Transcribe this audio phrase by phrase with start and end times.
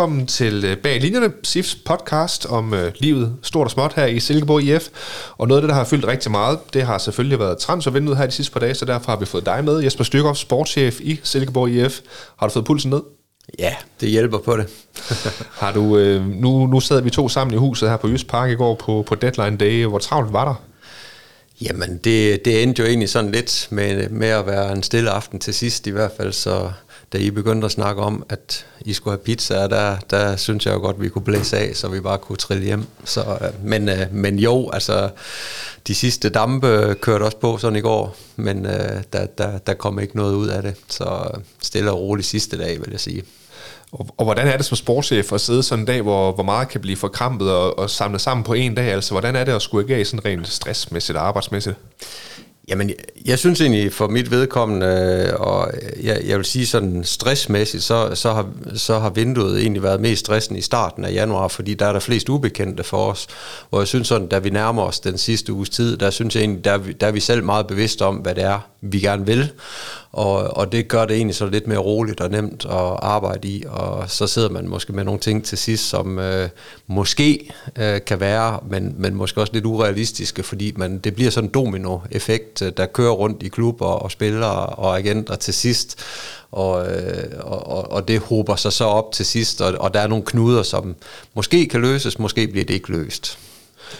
[0.00, 4.20] velkommen til øh, Bag Linjerne, SIFs podcast om øh, livet stort og småt her i
[4.20, 4.88] Silkeborg IF.
[5.38, 8.26] Og noget af det, der har fyldt rigtig meget, det har selvfølgelig været transfervinduet her
[8.26, 11.20] de sidste par dage, så derfor har vi fået dig med, Jesper Styrkov, sportschef i
[11.22, 12.00] Silkeborg IF.
[12.36, 13.00] Har du fået pulsen ned?
[13.58, 14.66] Ja, det hjælper på det.
[15.62, 18.50] har du, øh, nu, nu sad vi to sammen i huset her på Jysk Park
[18.50, 19.84] i går på, på deadline day.
[19.84, 20.54] Hvor travlt var der?
[21.62, 25.38] Jamen, det, det endte jo egentlig sådan lidt med, med at være en stille aften
[25.38, 26.70] til sidst i hvert fald, så
[27.12, 30.74] da I begyndte at snakke om, at I skulle have pizza, der, der synes jeg
[30.74, 32.84] jo godt, at vi kunne blæse af, så vi bare kunne trille hjem.
[33.04, 35.10] Så, øh, men, øh, men jo, altså,
[35.86, 39.98] de sidste dampe kørte også på sådan i går, men øh, der, der, der kom
[40.00, 40.74] ikke noget ud af det.
[40.88, 43.22] Så øh, stille og roligt sidste dag, vil jeg sige.
[43.92, 46.68] Og, og hvordan er det som sportschef at sidde sådan en dag, hvor, hvor meget
[46.68, 48.92] kan blive forkrampet og, og samlet sammen på en dag?
[48.92, 51.76] Altså, hvordan er det at skulle agere i sådan rent stressmæssigt og arbejdsmæssigt?
[52.70, 52.90] Jamen,
[53.24, 58.14] jeg synes egentlig for mit vedkommende, øh, og jeg, jeg vil sige sådan stressmæssigt, så,
[58.14, 61.86] så, har, så har vinduet egentlig været mest stressende i starten af januar, fordi der
[61.86, 63.26] er der flest ubekendte for os.
[63.70, 66.40] Hvor jeg synes sådan, da vi nærmer os den sidste uges tid, der synes jeg
[66.40, 69.52] egentlig, der, der er vi selv meget bevidste om, hvad det er, vi gerne vil.
[70.12, 73.64] Og, og det gør det egentlig så lidt mere roligt og nemt at arbejde i,
[73.68, 76.48] og så sidder man måske med nogle ting til sidst, som øh,
[76.86, 81.48] måske øh, kan være, men, men måske også lidt urealistiske, fordi man, det bliver sådan
[81.48, 85.98] en domino-effekt, øh, der kører rundt i klubber og spillere og agenter til sidst,
[86.52, 90.06] og, øh, og, og det håber sig så op til sidst, og, og der er
[90.06, 90.94] nogle knuder, som
[91.34, 93.38] måske kan løses, måske bliver det ikke løst.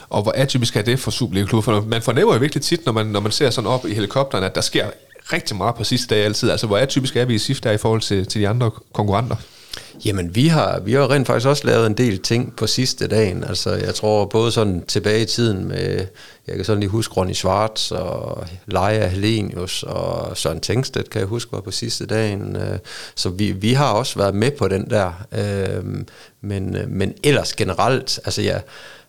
[0.09, 1.81] Og hvor atypisk er det for Superliga-klubber?
[1.81, 4.45] For man fornemmer jo virkelig tit, når man, når man ser sådan op i helikopteren,
[4.45, 4.87] at der sker
[5.33, 6.51] rigtig meget på sidste dag altid.
[6.51, 8.71] Altså, hvor er typisk er vi i SIF der i forhold til, til de andre
[8.93, 9.37] konkurrenter?
[10.05, 13.45] Jamen, vi har, vi har rent faktisk også lavet en del ting på sidste dagen.
[13.45, 16.07] Altså, jeg tror både sådan tilbage i tiden med,
[16.47, 21.29] jeg kan sådan lige huske Ronny Schwartz og Leia Helenius og Søren Tengstedt, kan jeg
[21.29, 22.57] huske, var på sidste dagen.
[22.57, 22.79] Øh,
[23.15, 25.13] så vi, vi har også været med på den der.
[25.33, 25.85] Øh,
[26.41, 28.53] men, øh, men ellers generelt, altså jeg...
[28.55, 28.61] Ja,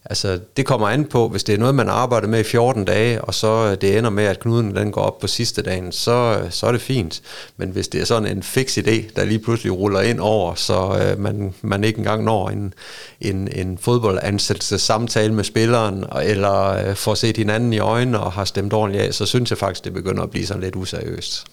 [0.06, 3.22] Altså, det kommer an på, hvis det er noget, man arbejder med i 14 dage,
[3.22, 6.42] og så øh, det ender med, at knuden den går op på sidste dagen, så,
[6.44, 7.22] øh, så er det fint.
[7.58, 11.00] Men hvis det er sådan en fix idé, der lige pludselig ruller ind over, så
[11.02, 12.74] øh, man, man ikke engang når en,
[13.22, 18.46] en, en fodboldansættelse samtale med spilleren, eller øh, får set hinanden i øjnene og har
[18.46, 21.46] stemt ordentligt af, så synes jeg faktisk, det begynder at blive sådan lidt useriøst.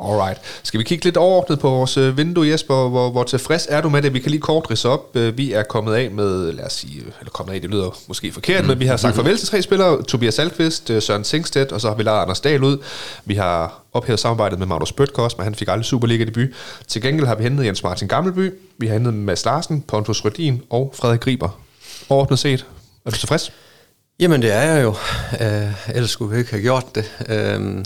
[0.00, 0.40] Alright.
[0.62, 2.88] Skal vi kigge lidt overordnet på vores øh, vindue, Jesper?
[2.88, 4.14] Hvor, hvor tilfreds er du med det?
[4.14, 5.16] Vi kan lige kort rise op.
[5.16, 8.32] Øh, vi er kommet af med, lad os sige, eller kommet af, det lyder måske
[8.32, 8.68] forkert, mm.
[8.68, 10.02] men vi har sagt farvel til tre spillere.
[10.02, 12.78] Tobias Alkvist, øh, Søren Singstedt, og så har vi lavet Anders Dahl ud.
[13.24, 16.48] Vi har ophævet samarbejdet med Magnus Bøtkos, men han fik aldrig Superliga-debut.
[16.88, 20.62] Til gengæld har vi hentet Jens Martin Gammelby, vi har hentet Mads Larsen, Pontus Rødin
[20.70, 21.60] og Frederik Griber.
[22.08, 22.66] Overordnet set,
[23.06, 23.52] er du tilfreds?
[24.20, 24.88] Jamen det er jeg jo.
[24.88, 27.04] Uh, ellers skulle vi ikke have gjort det.
[27.20, 27.84] Uh,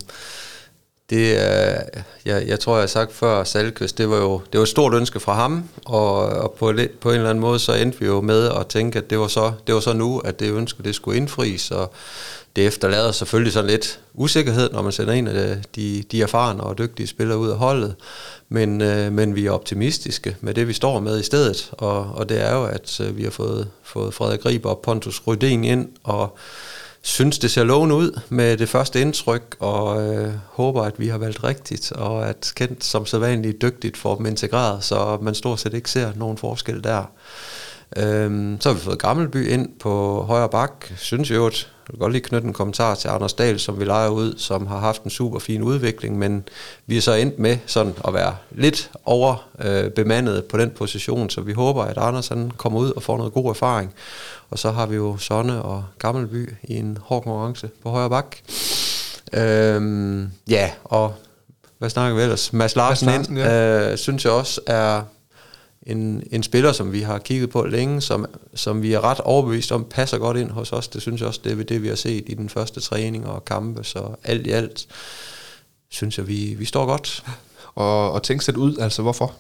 [1.11, 1.83] det, er,
[2.25, 4.95] jeg, jeg tror, jeg har sagt før, Salkvist, det var jo det var et stort
[4.95, 8.21] ønske fra ham, og, og på, på en eller anden måde, så endte vi jo
[8.21, 10.95] med at tænke, at det var så, det var så nu, at det ønske, det
[10.95, 11.93] skulle indfries, og
[12.57, 16.79] det efterlader selvfølgelig sådan lidt usikkerhed, når man sender en af de, de erfarne og
[16.79, 17.95] dygtige spillere ud af holdet,
[18.49, 22.29] men, øh, men vi er optimistiske med det, vi står med i stedet, og, og
[22.29, 25.89] det er jo, at øh, vi har fået, fået Frederik Grib og Pontus Rydén ind,
[26.05, 26.37] og
[27.03, 31.19] synes, det ser lovende ud med det første indtryk, og øh, håber, at vi har
[31.19, 35.75] valgt rigtigt, og at Kent som sædvanligt dygtigt får dem integreret, så man stort set
[35.75, 37.05] ikke ser nogen forskel der.
[37.97, 40.93] Øhm, så har vi fået Gammelby ind på højre bak.
[40.97, 43.85] Synes jo, at jeg vil godt lige knytte en kommentar til Anders Dahl, som vi
[43.85, 46.49] leger ud, som har haft en super fin udvikling, men
[46.87, 51.41] vi er så endt med sådan at være lidt overbemandet øh, på den position, så
[51.41, 53.95] vi håber, at Anders han kommer ud og får noget god erfaring.
[54.51, 58.37] Og så har vi jo Sonne og Gammelby i en hård konkurrence på højre bak.
[59.33, 61.15] Øhm, ja, og
[61.79, 62.53] hvad snakker vi ellers?
[62.53, 63.91] Mads Larsen, Mads Larsen ind, ja.
[63.91, 65.03] øh, synes jeg også er
[65.87, 69.73] en, en spiller, som vi har kigget på længe, som, som vi er ret overbevist
[69.73, 70.89] om, passer godt ind hos os.
[70.89, 73.45] Det synes jeg også, det er det, vi har set i den første træning og
[73.45, 73.85] kampe.
[73.85, 74.87] Så alt i alt
[75.89, 77.25] synes jeg, vi, vi står godt.
[77.75, 79.35] Og, og tænk sæt ud, altså hvorfor?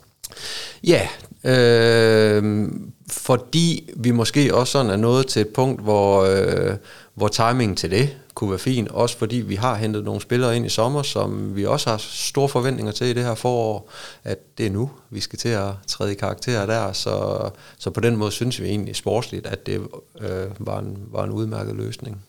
[0.84, 1.08] Ja,
[1.44, 2.68] øh,
[3.10, 6.76] fordi vi måske også sådan er nået til et punkt, hvor, øh,
[7.14, 8.88] hvor timingen til det kunne være fin.
[8.90, 12.48] Også fordi vi har hentet nogle spillere ind i sommer, som vi også har store
[12.48, 13.90] forventninger til i det her forår,
[14.24, 16.92] at det er nu, vi skal til at træde i karakter der.
[16.92, 17.38] Så,
[17.78, 19.80] så på den måde synes vi egentlig sportsligt, at det
[20.20, 20.28] øh,
[20.58, 22.24] var, en, var en udmærket løsning.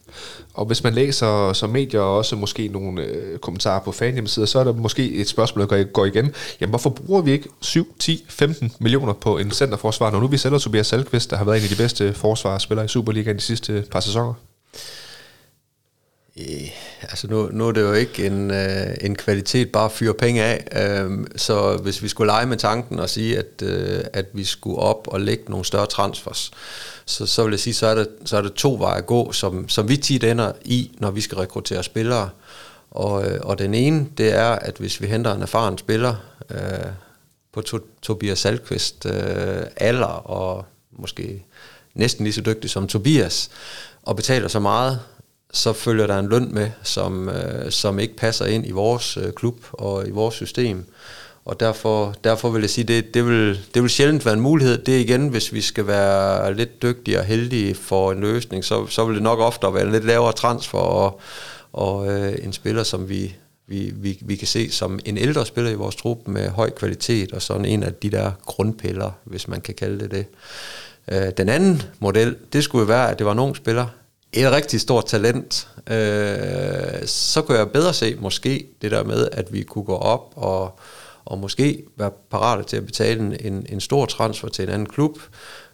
[0.54, 4.60] Og hvis man læser som medier og også måske nogle øh, kommentarer på fanhjemmesider, så
[4.60, 6.34] er der måske et spørgsmål, der går igen.
[6.62, 10.38] Jamen hvorfor bruger vi ikke 7, 10, 15 millioner på en centerforsvar, når nu vi
[10.38, 13.86] sælger Tobias Salkvist, der har været en af de bedste forsvarsspillere i Superligaen de sidste
[13.92, 14.34] par sæsoner?
[16.42, 16.70] Øh,
[17.02, 20.44] altså nu, nu er det jo ikke en, øh, en kvalitet bare at fyre penge
[20.44, 20.68] af,
[21.06, 24.78] øh, så hvis vi skulle lege med tanken og sige, at, øh, at vi skulle
[24.78, 26.52] op og lægge nogle større transfers,
[27.06, 29.32] så, så vil jeg sige, så er, det, så er det to veje at gå,
[29.32, 32.30] som, som vi tit ender i, når vi skal rekruttere spillere.
[32.92, 36.16] Og, øh, og den ene, det er, at hvis vi henter en erfaren spiller
[36.50, 36.92] øh,
[37.54, 41.46] på to, Tobias Salkvist øh, alder, og måske
[41.94, 43.50] næsten lige så dygtig som Tobias,
[44.04, 45.00] og betaler så meget,
[45.52, 49.34] så følger der en løn med, som, øh, som ikke passer ind i vores øh,
[49.34, 50.86] klub og i vores system.
[51.46, 54.78] Og derfor, derfor vil jeg sige, det, det, vil, det vil sjældent være en mulighed.
[54.78, 59.06] Det igen, hvis vi skal være lidt dygtige og heldige for en løsning, så, så
[59.06, 61.20] vil det nok ofte være en lidt lavere transfer og,
[61.74, 63.36] og øh, en spiller, som vi,
[63.68, 67.32] vi, vi, vi kan se som en ældre spiller i vores trup med høj kvalitet,
[67.32, 70.26] og sådan en af de der grundpiller, hvis man kan kalde det det.
[71.12, 73.88] Øh, den anden model, det skulle være, at det var en ung spiller,
[74.34, 79.54] et rigtig stort talent, øh, så kunne jeg bedre se måske det der med, at
[79.54, 80.80] vi kunne gå op og,
[81.26, 85.20] og måske være parate til at betale en, en stor transfer til en anden klub,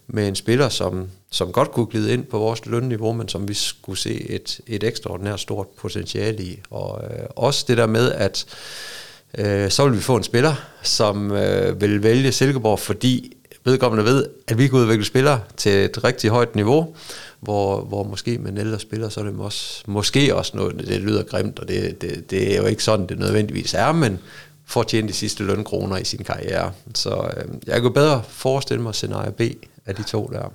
[0.06, 3.54] med en spiller, som, som godt kunne glide ind på vores lønniveau, men som vi
[3.54, 6.60] skulle se et, et ekstraordinært stort potentiale i.
[6.70, 8.46] Og øh, også det der med, at
[9.38, 13.36] øh, så vil vi få en spiller, som øh, vil vælge Silkeborg, fordi
[13.68, 16.94] vedkommende ved, at vi kan udvikle spillere til et rigtig højt niveau,
[17.40, 21.00] hvor, hvor måske med en ældre spiller, så er det også, måske også noget, det
[21.00, 24.18] lyder grimt, og det, det, det er jo ikke sådan, det nødvendigvis er, men
[24.66, 26.72] for at tjene de sidste lønkroner i sin karriere.
[26.94, 29.40] Så øh, jeg kunne bedre forestille mig scenarie B
[29.86, 30.52] af de to der.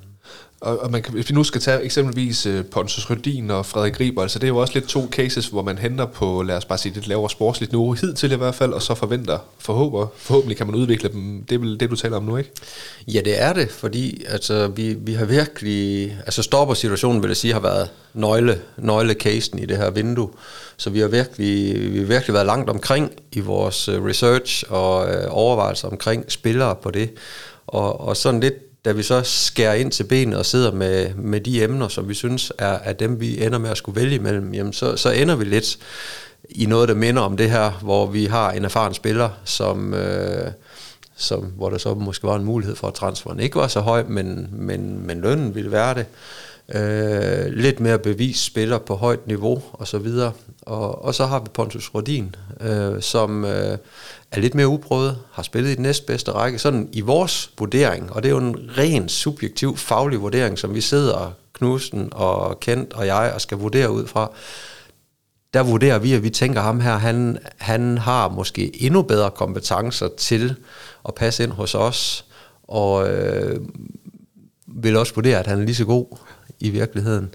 [0.64, 4.00] Og, og man kan, hvis vi nu skal tage eksempelvis uh, Pontus Rødin og Frederik
[4.00, 6.66] Riber, altså det er jo også lidt to cases, hvor man henter på, lad os
[6.66, 10.58] bare sige, lidt lavere sportsligt niveau, hidtil i hvert fald, og så forventer, forhåber, forhåbentlig
[10.58, 11.44] kan man udvikle dem.
[11.50, 12.52] Det er vel det, du taler om nu, ikke?
[13.08, 17.38] Ja, det er det, fordi altså, vi, vi har virkelig, altså stopper situationen, vil jeg
[17.38, 20.30] sige, har været nøgle, nøgle-casen i det her vindue.
[20.78, 25.10] Så vi har virkelig, vi har virkelig været langt omkring i vores øh, research og
[25.10, 27.10] øh, overvejelser omkring spillere på det.
[27.68, 31.42] Og, og sådan lidt da vi så skærer ind til benet og sidder med, med
[31.42, 34.54] de emner, som vi synes er, er dem, vi ender med at skulle vælge imellem,
[34.54, 35.78] jamen så, så ender vi lidt
[36.50, 40.52] i noget, der minder om det her, hvor vi har en erfaren spiller, som, øh,
[41.16, 44.04] som, hvor der så måske var en mulighed for, at transferen ikke var så høj,
[44.08, 46.06] men, men, men lønnen ville være det.
[46.70, 50.32] Øh, lidt mere bevis spiller på højt niveau og så videre.
[50.62, 53.78] Og, og så har vi Pontus Rodin, øh, som øh,
[54.32, 58.24] er lidt mere uprøvet, har spillet i den næstbedste række, sådan i vores vurdering, og
[58.24, 63.08] det er jo en ren subjektiv faglig vurdering, som vi sidder, Knudsen og Kent og
[63.08, 64.32] jeg, og skal vurdere ud fra,
[65.54, 70.08] der vurderer vi, at vi tænker ham her, han, han har måske endnu bedre kompetencer
[70.18, 70.56] til
[71.08, 72.26] at passe ind hos os,
[72.64, 73.60] og øh,
[74.68, 76.18] vil også vurdere, at han er lige så god
[76.64, 77.34] i virkeligheden.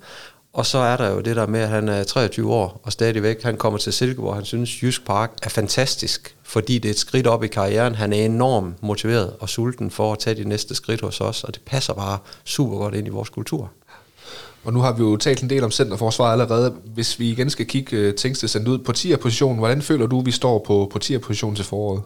[0.53, 3.43] Og så er der jo det der med, at han er 23 år, og stadigvæk,
[3.43, 7.27] han kommer til Silkeborg, han synes, Jysk Park er fantastisk, fordi det er et skridt
[7.27, 7.95] op i karrieren.
[7.95, 11.55] Han er enormt motiveret og sulten for at tage de næste skridt hos os, og
[11.55, 13.71] det passer bare super godt ind i vores kultur.
[14.65, 16.75] Og nu har vi jo talt en del om centerforsvaret allerede.
[16.85, 20.31] Hvis vi igen skal kigge uh, Tingsted sendt ud på tierpositionen, hvordan føler du, vi
[20.31, 22.02] står på, på tierpositionen til foråret?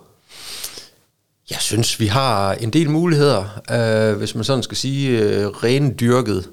[1.51, 3.45] Jeg synes, vi har en del muligheder,
[4.13, 6.49] uh, hvis man sådan skal sige, uh, rendyrket.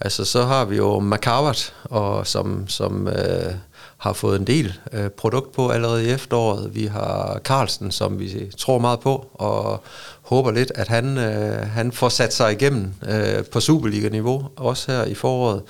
[0.00, 3.54] Altså, så har vi jo Macavert, og som, som øh,
[3.96, 6.74] har fået en del øh, produkt på allerede i efteråret.
[6.74, 9.82] Vi har Carlsen, som vi tror meget på, og
[10.22, 15.04] håber lidt, at han, øh, han får sat sig igennem øh, på Superliga-niveau, også her
[15.04, 15.62] i foråret.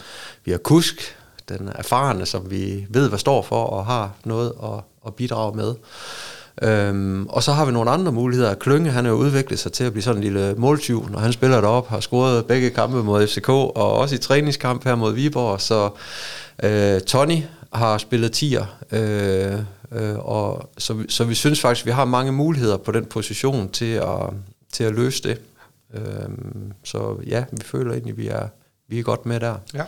[0.44, 1.16] Vi har Kusk,
[1.48, 5.74] den erfarne, som vi ved, hvad står for, og har noget at, at bidrage med.
[6.62, 8.54] Øhm, og så har vi nogle andre muligheder.
[8.54, 11.32] Klynge, han er jo udviklet sig til at blive sådan en lille måltyv, når han
[11.32, 15.60] spiller derop, har scoret begge kampe mod FCK, og også i træningskamp her mod Viborg.
[15.60, 15.90] Så
[16.62, 19.58] øh, Tony har spillet tier, øh,
[19.92, 23.68] øh, og så, så vi synes faktisk, at vi har mange muligheder på den position
[23.68, 24.32] til at,
[24.72, 25.40] til at løse det.
[25.94, 26.28] Øh,
[26.84, 28.48] så ja, vi føler egentlig, at vi er,
[28.90, 29.54] vi er godt med der.
[29.74, 29.82] Ja.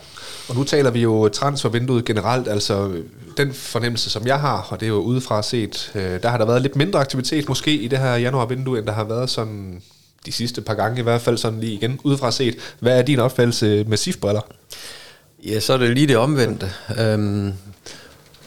[0.49, 2.91] Og nu taler vi jo transfervinduet generelt, altså
[3.37, 6.45] den fornemmelse, som jeg har, og det er jo udefra set, øh, der har der
[6.45, 9.81] været lidt mindre aktivitet måske i det her januarvindue, end der har været sådan
[10.25, 12.55] de sidste par gange i hvert fald sådan lige igen udefra set.
[12.79, 14.41] Hvad er din opfattelse med SIF-briller?
[15.45, 16.71] Ja, så er det lige det omvendte.
[16.99, 17.53] Øhm,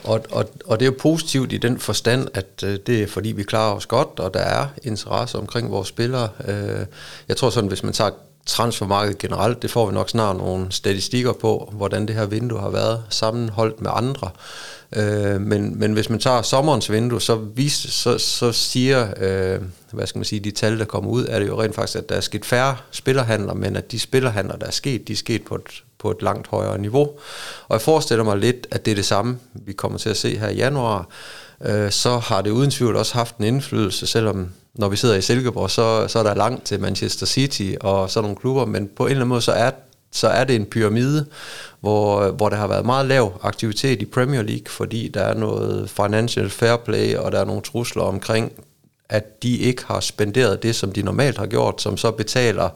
[0.04, 3.32] og, og, og det er jo positivt i den forstand, at øh, det er fordi,
[3.32, 6.28] vi klarer os godt, og der er interesse omkring vores spillere.
[6.48, 6.86] Øh,
[7.28, 8.10] jeg tror sådan, hvis man tager
[8.46, 12.70] transfermarkedet generelt, det får vi nok snart nogle statistikker på, hvordan det her vindue har
[12.70, 14.30] været sammenholdt med andre.
[14.96, 19.60] Øh, men, men hvis man tager sommerens vindue, så, vis, så, så siger, øh,
[19.92, 22.08] hvad skal man sige, de tal, der kommer ud, er det jo rent faktisk, at
[22.08, 25.44] der er sket færre spillerhandler, men at de spillerhandler, der er sket, de er sket
[25.44, 27.02] på et, på et langt højere niveau.
[27.68, 30.38] Og jeg forestiller mig lidt, at det er det samme, vi kommer til at se
[30.38, 31.08] her i januar.
[31.64, 35.20] Øh, så har det uden tvivl også haft en indflydelse, selvom når vi sidder i
[35.20, 39.02] Silkeborg, så, så er der langt til Manchester City og sådan nogle klubber, men på
[39.02, 39.70] en eller anden måde, så er,
[40.12, 41.26] så er det en pyramide,
[41.80, 45.90] hvor, hvor der har været meget lav aktivitet i Premier League, fordi der er noget
[45.90, 48.52] financial fair play, og der er nogle trusler omkring
[49.08, 52.68] at de ikke har spenderet det, som de normalt har gjort, som så betaler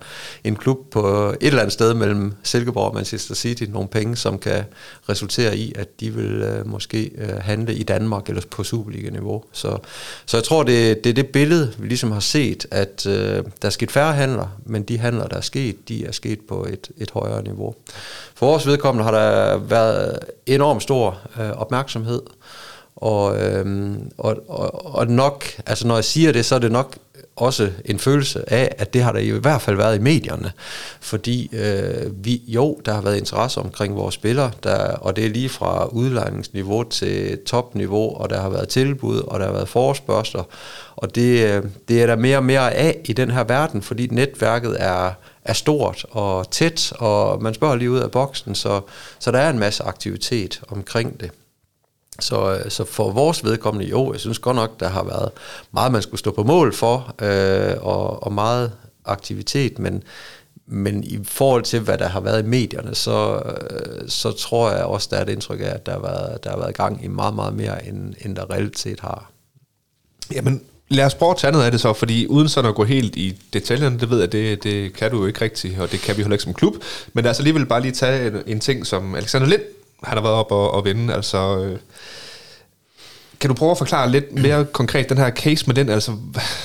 [0.45, 4.39] en klub på et eller andet sted mellem Silkeborg og Manchester City nogle penge, som
[4.39, 4.65] kan
[5.09, 9.45] resultere i, at de vil øh, måske øh, handle i Danmark eller på Superliga-niveau.
[9.53, 9.79] Så,
[10.27, 13.67] så jeg tror, det, det er det billede, vi ligesom har set, at øh, der
[13.67, 16.91] er sket færre handler, men de handler, der er sket, de er sket på et,
[16.99, 17.75] et højere niveau.
[18.35, 22.23] For vores vedkommende har der været enormt stor øh, opmærksomhed
[23.01, 26.97] og, øhm, og, og, og nok, altså når jeg siger det, så er det nok
[27.41, 30.53] også en følelse af, at det har der jo i hvert fald været i medierne.
[31.01, 35.29] Fordi øh, vi, jo, der har været interesse omkring vores spillere, der, og det er
[35.29, 40.43] lige fra udlejningsniveau til topniveau, og der har været tilbud, og der har været forespørgsler.
[40.97, 44.07] Og det, øh, det er der mere og mere af i den her verden, fordi
[44.07, 45.13] netværket er,
[45.45, 48.81] er stort og tæt, og man spørger lige ud af boksen, så,
[49.19, 51.31] så der er en masse aktivitet omkring det.
[52.21, 55.31] Så, øh, så for vores vedkommende, jo, jeg synes godt nok, der har været
[55.73, 58.73] meget, man skulle stå på mål for, øh, og, og meget
[59.05, 60.03] aktivitet, men,
[60.67, 64.85] men i forhold til, hvad der har været i medierne, så, øh, så tror jeg
[64.85, 67.09] også, der er et indtryk af, at der har været, der har været gang i
[67.09, 69.31] meget, meget mere, end, end der reelt set har.
[70.33, 72.85] Jamen, lad os prøve at tage noget af det så, fordi uden sådan at gå
[72.85, 76.01] helt i detaljerne, det ved jeg, det, det kan du jo ikke rigtigt, og det
[76.01, 76.75] kan vi heller ikke som klub,
[77.13, 79.63] men lad os alligevel bare lige tage en, en ting, som Alexander Lind
[80.03, 81.15] har der været op og, og vinde.
[81.15, 81.79] Altså, øh,
[83.41, 85.89] kan du prøve at forklare lidt mere konkret den her case med den?
[85.89, 86.13] Altså,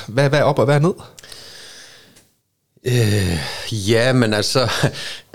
[0.07, 0.93] hvad, hvad er op og hvad er ned?
[2.85, 3.39] Øh,
[3.89, 4.59] ja, men altså,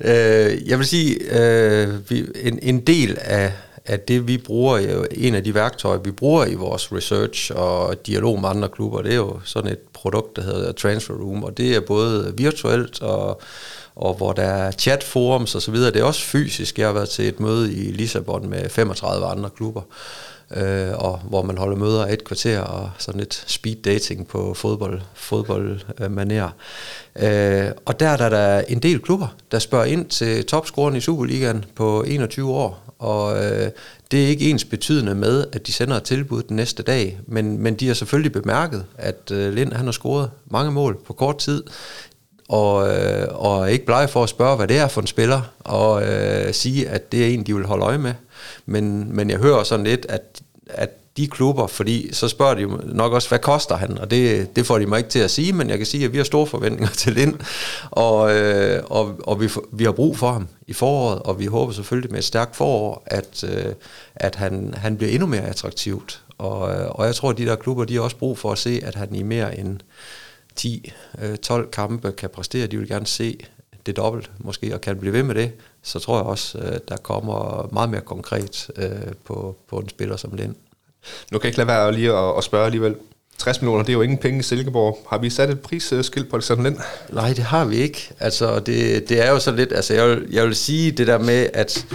[0.05, 3.53] øh, jeg vil sige, øh, vi, en, en del af,
[3.87, 8.41] af det, vi bruger, en af de værktøjer, vi bruger i vores research og dialog
[8.41, 11.77] med andre klubber, det er jo sådan et produkt, der hedder Transfer Room, og det
[11.77, 13.41] er både virtuelt og
[13.97, 15.75] og hvor der er chatforums osv.
[15.75, 16.79] Det er også fysisk.
[16.79, 19.83] Jeg har været til et møde i Lissabon med 35 andre klubber,
[20.57, 25.01] øh, og hvor man holder møder et kvarter og sådan lidt speed dating på fodbold,
[25.15, 26.51] fodboldmaner.
[27.17, 31.65] Øh, og der er der en del klubber, der spørger ind til topscoren i Superligaen
[31.75, 33.71] på 21 år, og øh,
[34.11, 37.59] det er ikke ens betydende med, at de sender et tilbud den næste dag, men,
[37.59, 41.39] men de har selvfølgelig bemærket, at øh, Lind han har scoret mange mål på kort
[41.39, 41.63] tid
[42.51, 46.03] og, øh, og ikke blege for at spørge, hvad det er for en spiller, og
[46.03, 48.15] øh, sige, at det er en, de vil holde øje med.
[48.67, 52.81] Men, men jeg hører sådan lidt, at, at de klubber, fordi så spørger de jo
[52.85, 53.99] nok også, hvad koster han?
[53.99, 56.13] Og det, det får de mig ikke til at sige, men jeg kan sige, at
[56.13, 57.35] vi har store forventninger til Lind,
[57.91, 61.73] og, øh, og, og vi, vi har brug for ham i foråret, og vi håber
[61.73, 63.73] selvfølgelig med et stærkt forår, at, øh,
[64.17, 66.23] at han, han bliver endnu mere attraktivt.
[66.39, 68.59] Og, øh, og jeg tror, at de der klubber, de har også brug for at
[68.59, 69.81] se, at han i mere end
[70.61, 73.47] 10-12 øh, kampe kan præstere, de vil gerne se
[73.87, 75.53] det dobbelt måske, og kan blive ved med det,
[75.83, 78.91] så tror jeg også, øh, der kommer meget mere konkret øh,
[79.25, 80.55] på, på en spiller som Lind.
[81.33, 82.95] Nu kan jeg ikke lade være lige at, at spørge alligevel.
[83.39, 85.07] 60 millioner, det er jo ingen penge i Silkeborg.
[85.11, 86.79] Har vi sat et prisskilt på Alexander Lind?
[87.09, 88.11] Nej, det har vi ikke.
[88.19, 91.19] Altså, det, det er jo så lidt, altså jeg vil, jeg vil sige det der
[91.19, 91.87] med, at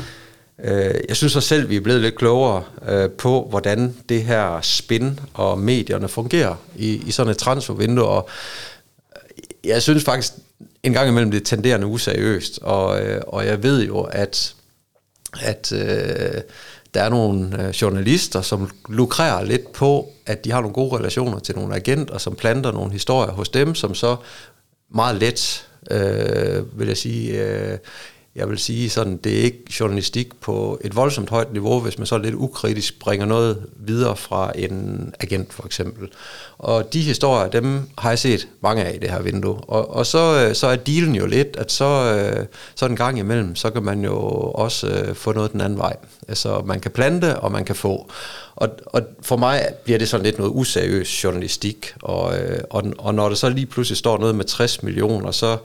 [0.63, 4.62] Øh, jeg synes også selv, vi er blevet lidt klogere øh, på, hvordan det her
[4.62, 8.29] spin og medierne fungerer i, i sådan et transfervindue, og
[9.15, 10.33] øh, jeg synes faktisk
[10.83, 14.55] en gang imellem det tenderende useriøst, og, øh, og jeg ved jo, at,
[15.41, 16.41] at øh,
[16.93, 21.39] der er nogle øh, journalister, som lukrerer lidt på, at de har nogle gode relationer
[21.39, 24.15] til nogle agenter, som planter nogle historier hos dem, som så
[24.89, 27.77] meget let, øh, vil jeg sige, øh,
[28.36, 32.08] jeg vil sige sådan, det er ikke journalistik på et voldsomt højt niveau, hvis man
[32.08, 36.10] så lidt ukritisk bringer noget videre fra en agent for eksempel.
[36.58, 39.56] Og de historier, dem har jeg set mange af i det her vindue.
[39.56, 43.20] Og, og så, øh, så er dealen jo lidt, at så, øh, så en gang
[43.20, 45.96] imellem, så kan man jo også øh, få noget den anden vej.
[46.27, 48.10] Altså man kan plante, og man kan få.
[48.56, 51.94] Og, og for mig bliver det sådan lidt noget useriøs journalistik.
[52.01, 52.34] Og,
[52.70, 55.58] og, og når der så lige pludselig står noget med 60 millioner, så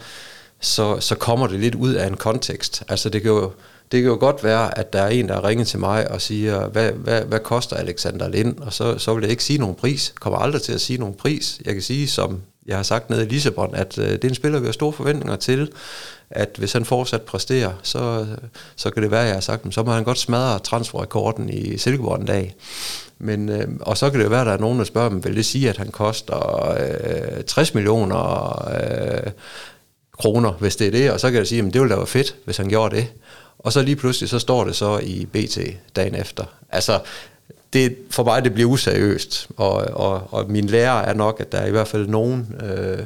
[0.61, 2.83] så, så kommer det lidt ud af en kontekst.
[2.89, 3.53] Altså det kan jo,
[3.93, 6.69] det kan jo godt være, at der er en, der ringer til mig og siger,
[6.69, 8.59] hvad, hvad, hvad koster Alexander Lind?
[8.59, 10.15] Og så, så vil jeg ikke sige nogen pris.
[10.21, 11.61] Kommer aldrig til at sige nogen pris.
[11.65, 14.35] Jeg kan sige, som jeg har sagt nede i Lissabon, at øh, det er en
[14.35, 15.73] spiller, vi har store forventninger til,
[16.31, 18.27] at hvis han fortsat præsterer, så,
[18.77, 21.79] så kan det være, at jeg har sagt, så må han godt smadre transferrekorden i
[21.79, 22.55] Silkeborg en dag.
[23.19, 25.47] Men, øh, og så kan det være, at der er nogen, der spørger, vil det
[25.47, 26.71] sige, at han koster
[27.39, 28.69] øh, 60 millioner?
[28.73, 29.33] Øh,
[30.21, 32.07] kroner, hvis det er det, og så kan jeg sige, at det ville da være
[32.07, 33.07] fedt, hvis han gjorde det.
[33.59, 35.59] og så lige pludselig, så står det så i BT
[35.97, 36.45] dagen efter.
[36.71, 37.01] Altså,
[37.73, 41.59] det, for mig det bliver useriøst, og, og, og min lærer er nok, at der
[41.59, 42.99] er i hvert fald nogen øh,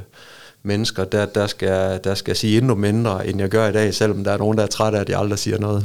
[0.63, 4.25] mennesker, der, der, skal, der skal sige endnu mindre, end jeg gør i dag, selvom
[4.25, 5.85] der er nogen, der er trætte af, at jeg aldrig siger noget.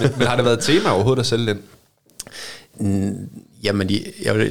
[0.00, 1.62] men, men har det været et tema overhovedet at sælge den?
[2.80, 3.28] Mm,
[3.62, 3.88] jamen,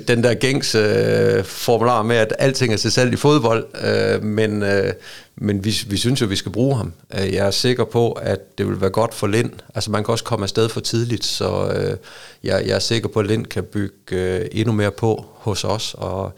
[0.08, 4.64] den der gængs øh, formular med, at alting er sig selv i fodbold, øh, men,
[4.64, 4.94] øh,
[5.36, 6.94] men vi, vi synes jo, at vi skal bruge ham.
[7.14, 9.52] Øh, jeg er sikker på, at det vil være godt for Lind.
[9.76, 11.98] Altså, man kan også komme afsted for tidligt, så øh,
[12.44, 15.96] jeg, jeg er sikker på, at Lind kan bygge øh, endnu mere på hos os,
[15.98, 16.34] og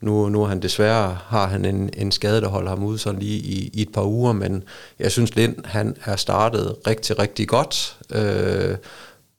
[0.00, 3.20] nu, nu er han desværre, har han en, en skade, der holder ham ude sådan
[3.20, 4.62] lige i, i et par uger, men
[4.98, 8.76] jeg synes, Lind, han er startet rigtig, rigtig godt, øh,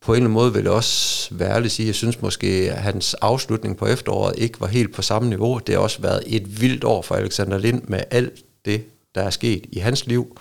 [0.07, 2.77] på en eller anden måde vil jeg også være ærlig sige, jeg synes måske, at
[2.77, 5.59] hans afslutning på efteråret ikke var helt på samme niveau.
[5.67, 8.33] Det har også været et vildt år for Alexander Lind med alt
[8.65, 8.83] det,
[9.15, 10.37] der er sket i hans liv.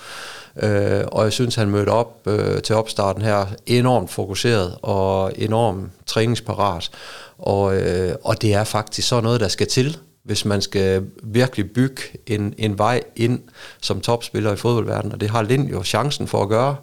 [0.63, 5.91] Øh, og jeg synes, han mødte op øh, til opstarten her enormt fokuseret og enormt
[6.07, 6.91] træningsparat.
[7.39, 11.71] Og, øh, og det er faktisk så noget, der skal til, hvis man skal virkelig
[11.71, 13.41] bygge en, en vej ind
[13.83, 15.13] som topspiller i fodboldverdenen.
[15.13, 16.77] Og det har Lind jo chancen for at gøre,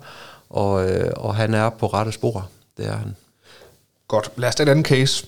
[0.50, 3.16] og, øh, og han er på rette spor det er han.
[4.08, 4.32] Godt.
[4.38, 5.26] Lad os tage en anden case.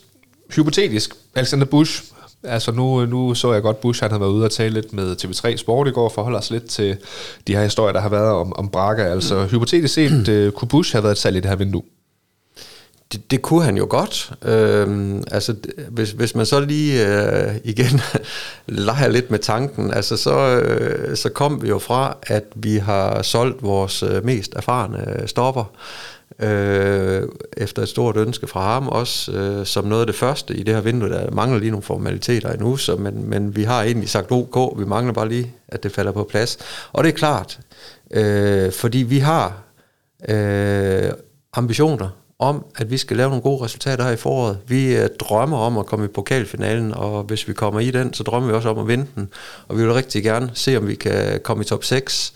[0.55, 1.15] Hypotetisk.
[1.35, 2.03] Alexander Busch.
[2.43, 5.15] Altså nu, nu så jeg godt, Bush han havde været ude og tale lidt med
[5.23, 6.97] TV3 Sport i går, forholder os lidt til
[7.47, 9.03] de her historier, der har været om, om Braga.
[9.03, 9.47] Altså mm.
[9.47, 11.83] hypotetisk set, uh, kunne Bush have været et salg i det her vindue?
[13.11, 14.31] Det, det kunne han jo godt.
[14.45, 15.55] Øhm, altså,
[15.89, 18.01] hvis, hvis man så lige øh, igen
[18.67, 23.21] leger lidt med tanken, altså, så, øh, så kom vi jo fra, at vi har
[23.21, 25.71] solgt vores øh, mest erfarne stopper
[26.39, 27.23] øh,
[27.57, 30.73] efter et stort ønske fra ham, også øh, som noget af det første i det
[30.73, 31.09] her vindue.
[31.09, 34.85] Der mangler lige nogle formaliteter endnu, så, men, men vi har egentlig sagt ok, vi
[34.85, 36.57] mangler bare lige, at det falder på plads.
[36.93, 37.59] Og det er klart,
[38.11, 39.63] øh, fordi vi har
[40.29, 41.11] øh,
[41.53, 44.57] ambitioner om, at vi skal lave nogle gode resultater her i foråret.
[44.67, 48.23] Vi øh, drømmer om at komme i pokalfinalen, og hvis vi kommer i den, så
[48.23, 49.29] drømmer vi også om at vinde den.
[49.67, 52.33] Og vi vil rigtig gerne se, om vi kan komme i top 6.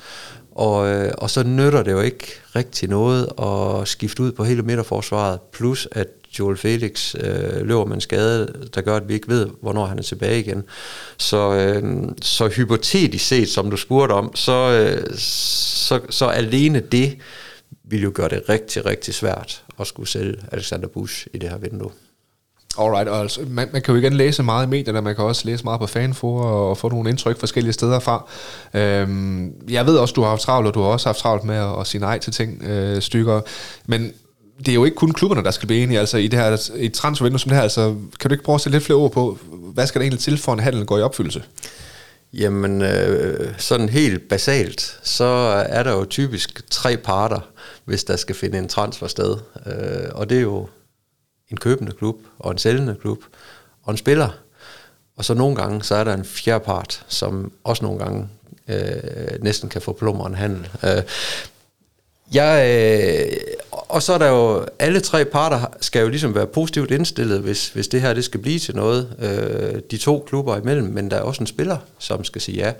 [0.59, 4.61] Og, øh, og så nytter det jo ikke rigtig noget at skifte ud på hele
[4.61, 6.07] midterforsvaret, plus at
[6.39, 9.97] Joel Felix øh, løber med en skade, der gør, at vi ikke ved, hvornår han
[9.97, 10.63] er tilbage igen.
[11.17, 17.17] Så, øh, så hypotetisk set, som du spurgte om, så, øh, så, så alene det
[17.83, 21.57] vil jo gøre det rigtig, rigtig svært at skulle sælge Alexander Busch i det her
[21.57, 21.91] vindue.
[22.77, 25.41] Alright, og altså, man, man kan jo igen læse meget i medierne, man kan også
[25.45, 28.27] læse meget på fanfor og få nogle indtryk forskellige steder fra.
[28.73, 31.55] Øhm, jeg ved også, du har haft travlt, og du har også haft travlt med
[31.55, 33.41] at, at sige nej til ting, øh, stykker.
[33.85, 34.11] Men
[34.59, 35.99] det er jo ikke kun klubberne, der skal blive enige.
[35.99, 38.55] Altså i det her i et transfervindue som det her, altså, kan du ikke prøve
[38.55, 39.37] at sætte lidt flere ord på,
[39.73, 41.43] hvad skal der egentlig til for, en handel går i opfyldelse?
[42.33, 45.25] Jamen, øh, sådan helt basalt, så
[45.69, 47.39] er der jo typisk tre parter,
[47.85, 49.35] hvis der skal finde en transfer sted.
[49.65, 50.67] Øh, og det er jo
[51.51, 53.23] en købende klub, og en sælgende klub,
[53.83, 54.29] og en spiller.
[55.17, 58.29] Og så nogle gange, så er der en fjerde part, som også nogle gange
[58.67, 60.69] øh, næsten kan få plummer en handel.
[60.83, 61.03] Øh,
[62.33, 63.37] jeg, øh,
[63.71, 67.69] og så er der jo, alle tre parter skal jo ligesom være positivt indstillet, hvis,
[67.69, 71.17] hvis det her det skal blive til noget, øh, de to klubber imellem, men der
[71.17, 72.73] er også en spiller, som skal sige ja.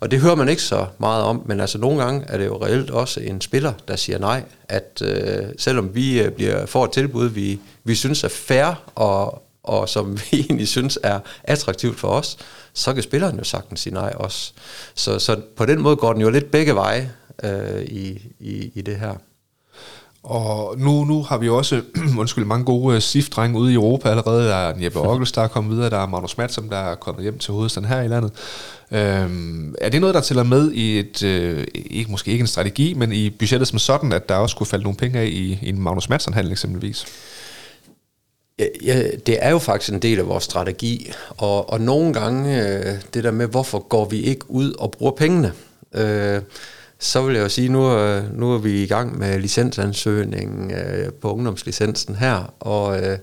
[0.00, 2.64] Og det hører man ikke så meget om, men altså nogle gange er det jo
[2.64, 6.90] reelt også en spiller, der siger nej, at øh, selvom vi øh, bliver får et
[6.90, 12.08] tilbud, vi, vi synes er fair, og, og som vi egentlig synes er attraktivt for
[12.08, 12.38] os,
[12.72, 14.52] så kan spilleren jo sagtens sige nej også.
[14.94, 18.82] Så, så på den måde går den jo lidt begge veje øh, i, i, i
[18.82, 19.14] det her.
[20.22, 21.82] Og nu, nu har vi også,
[22.18, 24.48] undskyld, mange gode uh, SIF-drenge ude i Europa allerede.
[24.48, 25.90] Der er Jeppe Ockels, der er kommet videre.
[25.90, 28.32] Der er Magnus som der er kommet hjem til hovedstaden her i landet.
[28.90, 32.94] Øhm, er det noget, der tæller med i et, øh, ikke, måske ikke en strategi,
[32.94, 35.68] men i budgettet som sådan, at der også kunne falde nogle penge af i, i
[35.68, 37.06] en Magnus Madsen-handel eksempelvis?
[38.84, 42.94] Ja, det er jo faktisk en del af vores strategi, og, og nogle gange øh,
[43.14, 45.52] det der med, hvorfor går vi ikke ud og bruger pengene?
[45.94, 46.40] Øh,
[46.98, 51.12] så vil jeg jo sige, nu, øh, nu er vi i gang med licensansøgningen øh,
[51.12, 53.18] på ungdomslicensen her, og øh,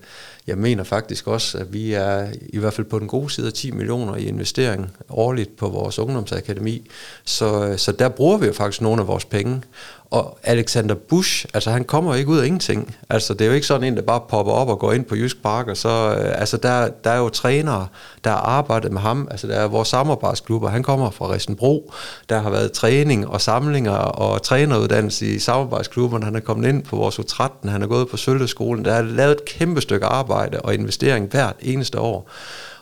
[0.47, 3.53] jeg mener faktisk også, at vi er i hvert fald på den gode side af
[3.53, 6.89] 10 millioner i investering årligt på vores ungdomsakademi.
[7.25, 9.61] Så, øh, så der bruger vi jo faktisk nogle af vores penge.
[10.09, 12.95] Og Alexander Busch, altså han kommer ikke ud af ingenting.
[13.09, 15.15] Altså det er jo ikke sådan en, der bare popper op og går ind på
[15.15, 17.87] Jysk Park, og så, øh, altså der, der er jo trænere,
[18.23, 19.27] der har arbejdet med ham.
[19.31, 21.93] Altså der er vores samarbejdsklubber, han kommer fra Ristenbro,
[22.29, 26.25] der har været træning og samlinger og træneruddannelse i samarbejdsklubberne.
[26.25, 28.85] Han er kommet ind på vores U13, han er gået på Sølteskolen.
[28.85, 30.32] Der er lavet et kæmpe stykke arbejde
[30.63, 32.29] og investering hvert eneste år.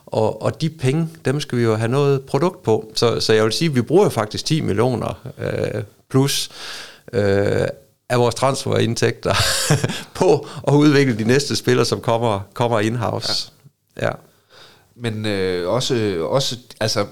[0.05, 2.91] Og, og de penge, dem skal vi jo have noget produkt på.
[2.95, 6.49] Så, så jeg vil sige, at vi bruger faktisk 10 millioner øh, plus.
[7.13, 7.67] Øh,
[8.11, 9.33] af vores transferindtægter
[10.19, 13.51] på at udvikle de næste spillere, som kommer, kommer in-house.
[13.97, 14.05] Ja.
[14.05, 14.11] ja.
[14.95, 17.05] Men øh, også, også, altså,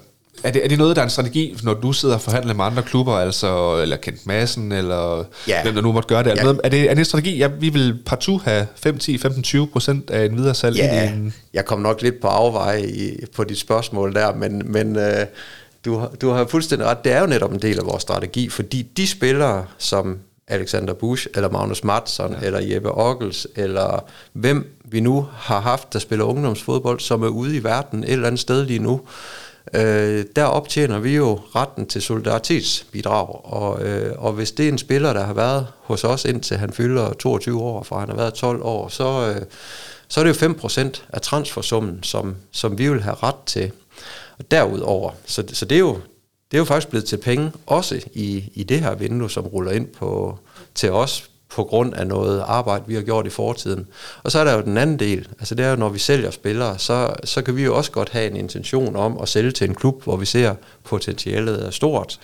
[0.44, 2.66] er det, er det noget, der er en strategi, når du sidder og forhandler med
[2.66, 5.64] andre klubber, altså, eller Kent Madsen, eller ja.
[5.64, 6.30] hvem der nu måtte gøre det?
[6.30, 6.44] Ja.
[6.44, 7.38] noget, er, det, er det en strategi?
[7.38, 11.04] Ja, vi vil partout have 5, 10, 15, 20 procent af en videre salg ja,
[11.04, 11.34] i en...
[11.54, 15.26] jeg kom nok lidt på afveje i, på dit spørgsmål der, men, men øh,
[15.86, 17.04] du, du har fuldstændig ret.
[17.04, 21.28] Det er jo netop en del af vores strategi, fordi de spillere, som Alexander Busch,
[21.36, 22.46] eller Magnus Mattsson, ja.
[22.46, 27.56] eller Jeppe Ockels, eller hvem vi nu har haft, der spiller ungdomsfodbold, som er ude
[27.56, 29.02] i verden et eller andet sted lige nu,
[29.74, 34.78] øh, der optjener vi jo retten til solidaritetsbidrag, og, øh, og hvis det er en
[34.78, 38.34] spiller, der har været hos os indtil han fylder 22 år, for han har været
[38.34, 39.42] 12 år, så, øh,
[40.08, 43.72] så er det jo 5% af transfersummen, som, som vi vil have ret til.
[44.40, 45.94] Og derudover, så, så det, er jo,
[46.52, 49.72] det er jo faktisk blevet til penge, også i, i det her vindue, som ruller
[49.72, 50.40] ind på,
[50.76, 53.88] til os på grund af noget arbejde, vi har gjort i fortiden.
[54.24, 56.32] Og så er der jo den anden del, altså det er jo, når vi sælger
[56.32, 59.70] spillere, så, så kan vi jo også godt have en intention om at sælge til
[59.70, 62.20] en klub, hvor vi ser potentialet er stort.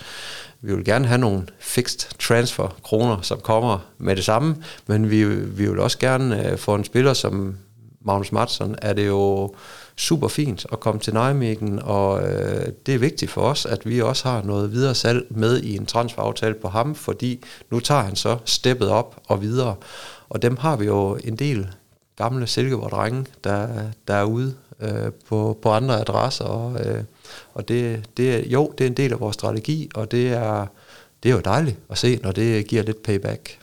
[0.60, 5.24] Vi vil gerne have nogle fixed transfer kroner, som kommer med det samme, men vi,
[5.24, 7.56] vi vil også gerne øh, få en spiller som
[8.04, 9.54] Magnus Mattsson, er det jo
[9.98, 14.02] super fint at komme til Nijmegen, og øh, det er vigtigt for os, at vi
[14.02, 18.16] også har noget videre salg med i en transferaftale på ham, fordi nu tager han
[18.16, 19.74] så steppet op og videre.
[20.28, 21.68] Og dem har vi jo en del
[22.16, 23.68] gamle Silkeborg-drenge, der,
[24.08, 27.02] der er ude øh, på, på andre adresser, og, øh,
[27.54, 30.66] og det, det, jo, det er en del af vores strategi, og det er,
[31.22, 33.58] det er jo dejligt at se, når det giver lidt payback.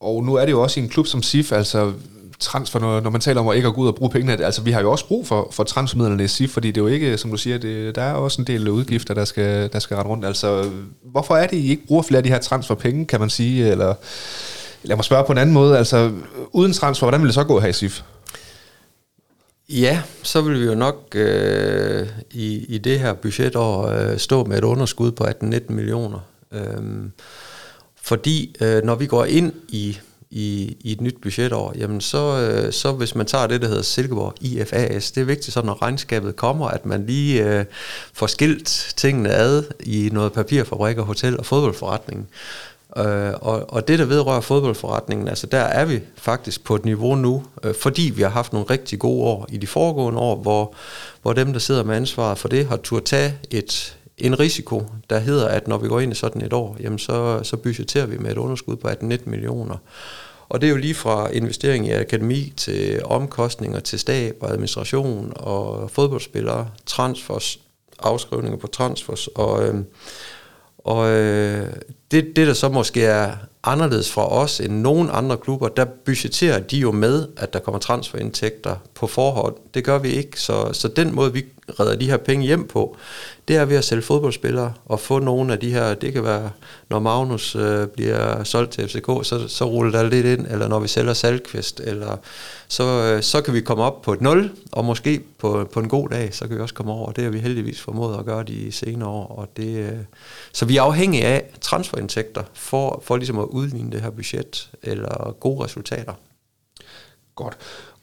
[0.00, 1.92] Og nu er det jo også i en klub som SIF, altså
[2.42, 4.62] transfer, når, når man taler om at ikke at gå ud og bruge pengene, altså
[4.62, 7.18] vi har jo også brug for, for transfermidlerne i SIF, fordi det er jo ikke,
[7.18, 10.10] som du siger, det, der er også en del udgifter, der skal, der skal rette
[10.10, 10.24] rundt.
[10.24, 10.70] Altså,
[11.04, 13.94] hvorfor er det, I ikke bruger flere af de her transferpenge, kan man sige, eller
[14.82, 16.10] lad mig spørge på en anden måde, altså
[16.52, 18.02] uden transfer, hvordan vil det så gå her i SIF?
[19.68, 24.58] Ja, så vil vi jo nok øh, i, i det her budgetår øh, stå med
[24.58, 26.18] et underskud på 18-19 millioner.
[26.52, 26.82] Øh,
[28.02, 29.98] fordi øh, når vi går ind i
[30.32, 33.82] i, i et nyt budgetår, jamen så, øh, så hvis man tager det, der hedder
[33.82, 37.64] Silkeborg IFAS, det er vigtigt, så når regnskabet kommer, at man lige øh,
[38.12, 42.28] får skilt tingene ad i noget papirfabrik og hotel og fodboldforretning.
[42.96, 47.14] Øh, og, og det, der vedrører fodboldforretningen, altså der er vi faktisk på et niveau
[47.14, 50.74] nu, øh, fordi vi har haft nogle rigtig gode år i de foregående år, hvor,
[51.22, 55.18] hvor dem, der sidder med ansvaret for det, har turde tage et, en risiko, der
[55.18, 58.18] hedder, at når vi går ind i sådan et år, jamen så, så budgeterer vi
[58.18, 59.76] med et underskud på 18-19 millioner.
[60.52, 65.32] Og det er jo lige fra investering i akademi til omkostninger til stab og administration
[65.36, 67.58] og fodboldspillere, transfers,
[67.98, 69.26] afskrivninger på transfers.
[69.26, 69.74] Og, øh,
[70.78, 71.72] og øh,
[72.10, 73.32] det, det, der så måske er
[73.64, 77.78] anderledes fra os end nogen andre klubber, der budgeterer de jo med, at der kommer
[77.78, 79.54] transferindtægter på forhånd.
[79.74, 81.44] Det gør vi ikke, så, så den måde, vi
[81.80, 82.96] redder de her penge hjem på,
[83.48, 86.50] det er ved at sælge fodboldspillere og få nogle af de her, det kan være,
[86.90, 90.80] når Magnus øh, bliver solgt til FCK, så, så ruller der lidt ind, eller når
[90.80, 92.16] vi sælger Salkvist, eller
[92.68, 95.88] så, øh, så kan vi komme op på et 0, og måske på, på en
[95.88, 97.12] god dag, så kan vi også komme over.
[97.12, 99.26] Det har vi heldigvis formået at gøre de senere år.
[99.26, 99.98] Og det, øh,
[100.52, 105.36] så vi er afhængige af transferindtægter for, for ligesom at udligne det her budget, eller
[105.40, 106.12] gode resultater.
[107.34, 107.56] Godt.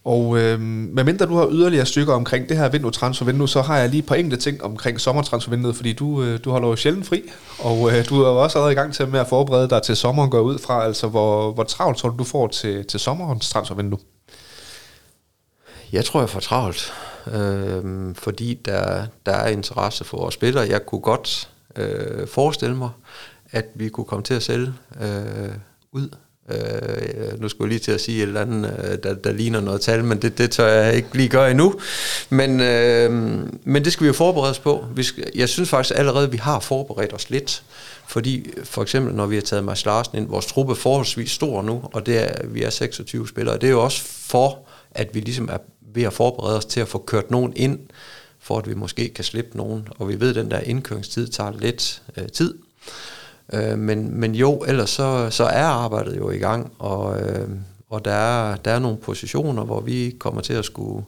[0.10, 4.00] Og øh, medmindre du har yderligere stykker omkring det her vinduetransfervindue, så har jeg lige
[4.00, 7.24] et par enkelte ting omkring sommertransfervinduet, fordi du, øh, du holder jo sjældent fri,
[7.60, 9.96] og øh, du er jo også allerede i gang til med at forberede dig til
[9.96, 10.86] sommeren går ud fra.
[10.86, 14.00] Altså, hvor, hvor travlt tror du, du får til, til sommerens transfervindue?
[15.92, 16.94] Jeg tror, jeg får travlt,
[17.34, 20.68] øh, fordi der, der er interesse for vores spillere.
[20.70, 22.90] Jeg kunne godt øh, forestille mig,
[23.52, 25.54] at vi kunne komme til at sælge øh,
[25.92, 26.10] ud
[26.52, 29.62] Øh, nu skulle jeg lige til at sige et eller andet, øh, der, der ligner
[29.62, 31.76] noget tal, men det, det tør jeg ikke lige gøre endnu.
[32.30, 33.12] Men, øh,
[33.64, 34.86] men det skal vi jo forberede os på.
[34.96, 37.64] Vi skal, jeg synes faktisk allerede, at vi har forberedt os lidt.
[38.08, 41.62] Fordi for eksempel, når vi har taget Mads Larsen ind, vores truppe er forholdsvis stor
[41.62, 43.56] nu, og det er, vi er 26 spillere.
[43.56, 44.60] Det er jo også for,
[44.92, 45.58] at vi ligesom er
[45.94, 47.80] ved at forberede os til at få kørt nogen ind,
[48.40, 49.88] for at vi måske kan slippe nogen.
[50.00, 52.54] Og vi ved, at den der indkøringstid tager lidt øh, tid.
[53.54, 57.50] Øh, men, men jo, ellers så, så er arbejdet jo i gang, og, øh,
[57.90, 61.06] og der, er, der er nogle positioner, hvor vi kommer til at skulle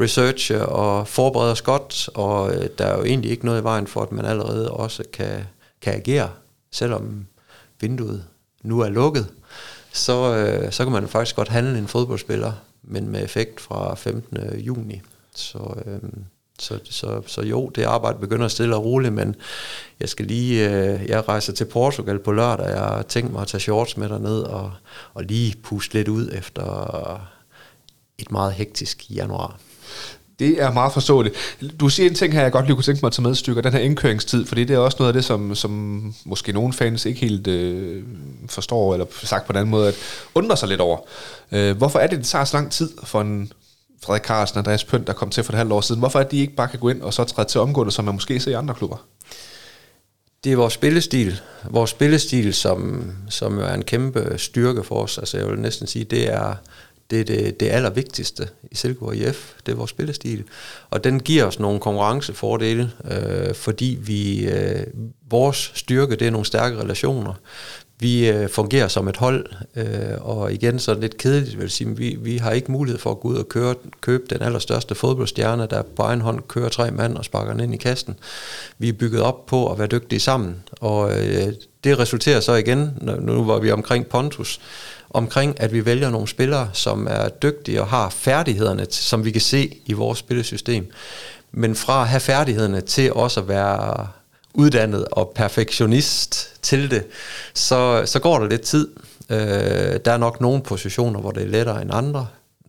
[0.00, 3.86] researche og forberede os godt, og øh, der er jo egentlig ikke noget i vejen
[3.86, 5.44] for, at man allerede også kan,
[5.80, 6.30] kan agere,
[6.72, 7.26] selvom
[7.80, 8.24] vinduet
[8.62, 9.26] nu er lukket,
[9.92, 14.38] så, øh, så kan man faktisk godt handle en fodboldspiller, men med effekt fra 15.
[14.58, 15.00] juni.
[15.34, 16.10] Så, øh,
[16.62, 19.34] så, så, så jo, det arbejde begynder stille og roligt, men
[20.00, 23.48] jeg skal lige, øh, jeg rejser til Portugal på lørdag, jeg har tænkt mig at
[23.48, 24.72] tage shorts med derned og,
[25.14, 27.20] og lige puste lidt ud efter
[28.18, 29.58] et meget hektisk januar.
[30.38, 31.34] Det er meget forståeligt.
[31.80, 33.62] Du siger en ting her, jeg godt lige kunne tænke mig at tage med stykker,
[33.62, 37.06] den her indkøringstid, fordi det er også noget af det, som, som måske nogle fans
[37.06, 38.04] ikke helt øh,
[38.48, 39.94] forstår, eller sagt på den anden måde, at
[40.34, 40.98] undrer sig lidt over.
[41.52, 43.52] Øh, hvorfor er det, det tager så lang tid for en
[44.02, 45.98] Frederik Carlsen og Andreas Pønt, der kom til for et halvt år siden?
[45.98, 48.14] Hvorfor er de ikke bare kan gå ind og så træde til omgående, som man
[48.14, 49.06] måske ser i andre klubber?
[50.44, 51.40] Det er vores spillestil.
[51.70, 55.18] Vores spillestil, som, som er en kæmpe styrke for os.
[55.18, 56.54] Altså jeg vil næsten sige, det er
[57.12, 60.44] det er det, det allervigtigste i Silkeborg IF, det er vores spillestil.
[60.90, 64.86] Og den giver os nogle konkurrencefordele, øh, fordi vi, øh,
[65.30, 67.34] vores styrke, det er nogle stærke relationer.
[68.02, 69.86] Vi øh, fungerer som et hold, øh,
[70.20, 73.28] og igen så lidt kedeligt, vil sige, vi, vi har ikke mulighed for at gå
[73.28, 77.24] ud og køre, købe den allerstørste fodboldstjerne, der på egen hånd kører tre mand og
[77.24, 78.14] sparker den ind i kasten.
[78.78, 81.52] Vi er bygget op på at være dygtige sammen, og øh,
[81.84, 84.60] det resulterer så igen, nu var vi omkring Pontus,
[85.10, 89.40] omkring, at vi vælger nogle spillere, som er dygtige og har færdighederne, som vi kan
[89.40, 90.90] se i vores spillesystem.
[91.52, 94.06] Men fra at have færdighederne til også at være
[94.54, 97.04] uddannet og perfektionist til det,
[97.54, 98.88] så, så går der lidt tid.
[99.30, 102.26] Øh, der er nok nogle positioner, hvor det er lettere end andre.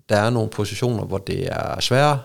[0.10, 2.20] Der er nogle positioner, hvor det er sværere.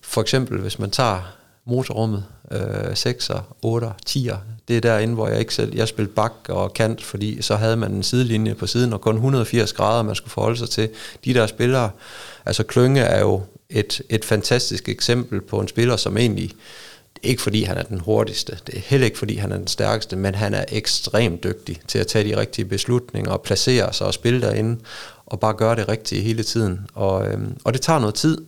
[0.00, 4.36] For eksempel, hvis man tager motorrummet, øh, 6'er, 8'er, 10'er.
[4.68, 7.76] Det er derinde, hvor jeg ikke selv, jeg spillede bak og kant, fordi så havde
[7.76, 10.88] man en sidelinje på siden, og kun 180 grader, man skulle forholde sig til.
[11.24, 11.90] De der spillere,
[12.46, 16.52] altså Klynge er jo et, et fantastisk eksempel på en spiller, som egentlig,
[17.22, 20.16] ikke fordi han er den hurtigste, det er heller ikke fordi han er den stærkeste,
[20.16, 24.14] men han er ekstremt dygtig til at tage de rigtige beslutninger og placere sig og
[24.14, 24.80] spille derinde,
[25.26, 26.86] og bare gøre det rigtige hele tiden.
[26.94, 28.38] Og, øhm, og det tager noget tid,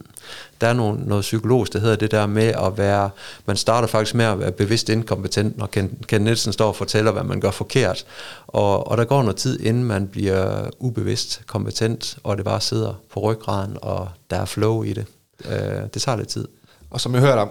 [0.61, 3.11] der er nogen, noget psykologisk, der hedder det der med at være,
[3.47, 7.13] man starter faktisk med at være bevidst inkompetent, når Ken, Ken Nielsen står og fortæller,
[7.13, 8.05] hvad man gør forkert.
[8.47, 12.95] Og, og der går noget tid, inden man bliver ubevidst kompetent, og det bare sidder
[13.13, 15.07] på ryggraden, og der er flow i det.
[15.45, 16.49] Øh, det tager lidt tid.
[16.91, 17.51] Og som jeg hørte om,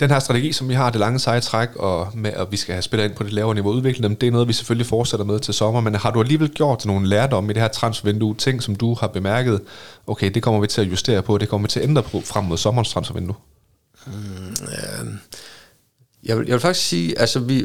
[0.00, 2.72] den her strategi, som vi har, det lange seje træk, og med at vi skal
[2.72, 4.86] have spillere ind på det lavere niveau og udvikle dem, det er noget, vi selvfølgelig
[4.86, 8.34] fortsætter med til sommer, men har du alligevel gjort nogle lærdomme i det her transfervindue,
[8.34, 9.60] ting, som du har bemærket,
[10.06, 12.20] okay, det kommer vi til at justere på, det kommer vi til at ændre på
[12.20, 13.36] frem mod sommerens transfervindue?
[14.06, 14.12] Mm,
[14.62, 15.14] øh,
[16.24, 17.64] jeg, vil, jeg vil faktisk sige, altså vi,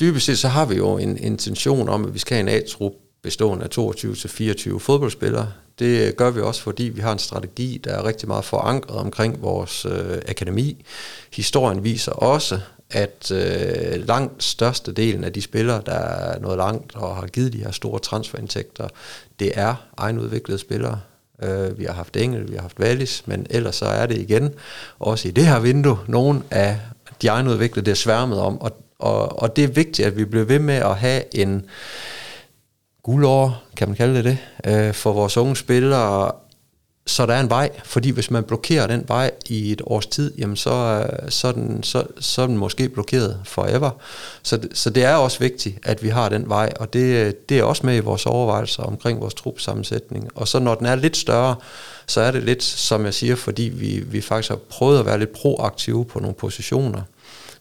[0.00, 2.92] dybest set så har vi jo en intention om, at vi skal have en A-trup
[3.22, 5.52] bestående af 22-24 fodboldspillere.
[5.78, 9.42] Det gør vi også, fordi vi har en strategi, der er rigtig meget forankret omkring
[9.42, 10.84] vores øh, akademi.
[11.32, 12.60] Historien viser også,
[12.90, 17.58] at øh, langt størstedelen af de spillere, der er nået langt og har givet de
[17.58, 18.88] her store transferindtægter,
[19.38, 21.00] det er egenudviklede spillere.
[21.42, 24.54] Øh, vi har haft Engel, vi har haft Wallis, men ellers så er det igen,
[24.98, 26.80] også i det her vindue, nogle af
[27.22, 30.44] de egenudviklede, det er sværmet om, og, og, og det er vigtigt, at vi bliver
[30.44, 31.66] ved med at have en
[33.04, 36.32] guldår, kan man kalde det det, øh, for vores unge spillere,
[37.06, 40.34] så der er en vej, fordi hvis man blokerer den vej i et års tid,
[40.38, 43.90] jamen så, øh, så, er, den, så, så er den måske blokeret forever.
[44.42, 47.62] Så, så det er også vigtigt, at vi har den vej, og det, det er
[47.62, 50.28] også med i vores overvejelser omkring vores trupsammensætning.
[50.34, 51.56] Og så når den er lidt større,
[52.06, 55.18] så er det lidt, som jeg siger, fordi vi, vi faktisk har prøvet at være
[55.18, 57.02] lidt proaktive på nogle positioner,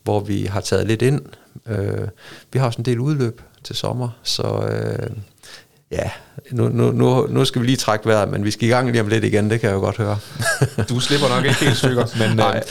[0.04, 1.22] hvor vi har taget lidt ind.
[1.68, 2.08] Øh,
[2.54, 4.44] vi har også en del udløb til sommer, så...
[4.44, 5.10] Øh,
[5.94, 6.10] ja,
[6.52, 9.02] nu, nu, nu, nu skal vi lige trække vejret, men vi skal i gang lige
[9.02, 10.18] om lidt igen, det kan jeg jo godt høre.
[10.90, 12.62] du slipper nok ikke helt stykker, men øh,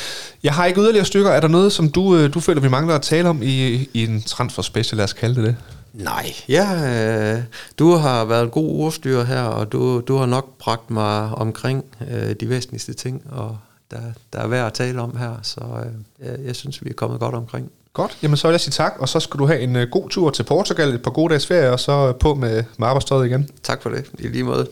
[0.43, 1.31] jeg har ikke yderligere stykker.
[1.31, 4.05] Er der noget, som du, øh, du føler, vi mangler at tale om i, i
[4.05, 5.57] en transfer special, lad os kalde det det?
[5.93, 7.43] Nej, ja, øh,
[7.79, 11.85] du har været en god ordstyr her, og du, du har nok bragt mig omkring
[12.11, 13.59] øh, de væsentligste ting, og
[13.91, 13.99] der,
[14.33, 17.21] der er værd at tale om her, så øh, jeg, jeg synes, vi er kommet
[17.21, 17.71] godt omkring.
[17.95, 20.09] Godt, jamen så vil jeg sige tak, og så skal du have en øh, god
[20.09, 23.27] tur til Portugal, et par gode dages ferie, og så øh, på med, med arbejdstøjet
[23.27, 23.49] igen.
[23.63, 24.69] Tak for det, i lige måde.